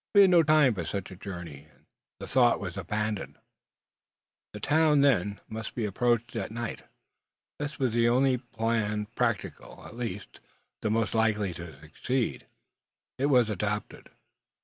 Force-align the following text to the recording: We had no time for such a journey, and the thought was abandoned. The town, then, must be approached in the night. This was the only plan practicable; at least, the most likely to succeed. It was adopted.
We 0.15 0.21
had 0.21 0.31
no 0.31 0.41
time 0.41 0.73
for 0.73 0.83
such 0.83 1.11
a 1.11 1.15
journey, 1.15 1.67
and 1.71 1.85
the 2.19 2.25
thought 2.27 2.59
was 2.59 2.75
abandoned. 2.75 3.37
The 4.51 4.59
town, 4.59 5.01
then, 5.01 5.39
must 5.47 5.75
be 5.75 5.85
approached 5.85 6.35
in 6.35 6.41
the 6.41 6.49
night. 6.51 6.81
This 7.59 7.77
was 7.77 7.93
the 7.93 8.09
only 8.09 8.39
plan 8.39 9.05
practicable; 9.15 9.85
at 9.85 9.95
least, 9.95 10.39
the 10.81 10.89
most 10.89 11.13
likely 11.13 11.53
to 11.53 11.79
succeed. 11.81 12.47
It 13.19 13.27
was 13.27 13.47
adopted. 13.47 14.09